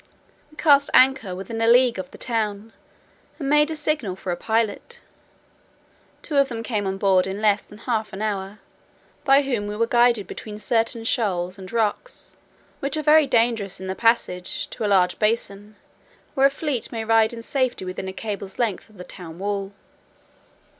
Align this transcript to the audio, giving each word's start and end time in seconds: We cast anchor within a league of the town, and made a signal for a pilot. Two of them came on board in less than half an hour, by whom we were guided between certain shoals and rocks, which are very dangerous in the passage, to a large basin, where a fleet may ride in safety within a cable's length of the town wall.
We 0.49 0.57
cast 0.57 0.89
anchor 0.95 1.35
within 1.35 1.61
a 1.61 1.67
league 1.67 1.99
of 1.99 2.09
the 2.09 2.17
town, 2.17 2.73
and 3.37 3.47
made 3.47 3.69
a 3.69 3.75
signal 3.75 4.15
for 4.15 4.31
a 4.31 4.35
pilot. 4.35 5.01
Two 6.23 6.37
of 6.37 6.49
them 6.49 6.63
came 6.63 6.87
on 6.87 6.97
board 6.97 7.27
in 7.27 7.39
less 7.39 7.61
than 7.61 7.77
half 7.77 8.11
an 8.11 8.19
hour, 8.19 8.57
by 9.23 9.43
whom 9.43 9.67
we 9.67 9.75
were 9.77 9.85
guided 9.85 10.25
between 10.25 10.57
certain 10.57 11.03
shoals 11.03 11.59
and 11.59 11.71
rocks, 11.71 12.35
which 12.79 12.97
are 12.97 13.03
very 13.03 13.27
dangerous 13.27 13.79
in 13.79 13.85
the 13.85 13.93
passage, 13.93 14.67
to 14.71 14.83
a 14.83 14.87
large 14.89 15.19
basin, 15.19 15.75
where 16.33 16.47
a 16.47 16.49
fleet 16.49 16.91
may 16.91 17.05
ride 17.05 17.31
in 17.31 17.43
safety 17.43 17.85
within 17.85 18.07
a 18.07 18.11
cable's 18.13 18.57
length 18.57 18.89
of 18.89 18.97
the 18.97 19.03
town 19.03 19.37
wall. 19.37 19.71